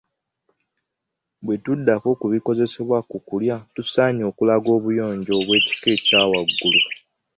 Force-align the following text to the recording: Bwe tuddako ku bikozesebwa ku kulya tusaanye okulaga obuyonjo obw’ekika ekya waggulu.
Bwe 1.45 1.55
tuddako 1.63 2.09
ku 2.19 2.25
bikozesebwa 2.33 2.97
ku 3.09 3.17
kulya 3.27 3.57
tusaanye 3.75 4.23
okulaga 4.31 4.69
obuyonjo 4.77 5.31
obw’ekika 5.39 5.87
ekya 5.95 6.21
waggulu. 6.31 6.83